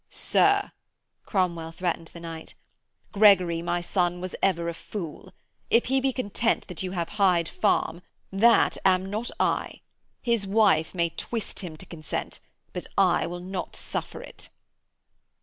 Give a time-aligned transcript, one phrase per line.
[0.09, 0.71] 'Sir,'
[1.27, 2.55] Cromwell threatened the knight,
[3.11, 5.31] 'Gregory my son was ever a fool.
[5.69, 8.01] If he be content that you have Hyde Farm
[8.31, 9.81] that am not I.
[10.19, 12.39] His wife may twist him to consent,
[12.73, 14.49] but I will not suffer it.'